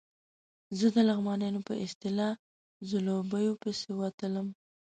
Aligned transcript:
زه 0.77 0.87
د 0.95 0.97
لغمانیانو 1.09 1.59
په 1.67 1.73
اصطلاح 1.85 2.33
ځلوبیو 2.89 3.59
پسې 3.61 3.89
وتلم. 3.99 4.47